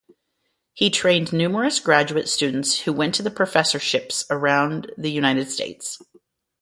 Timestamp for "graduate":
1.79-2.27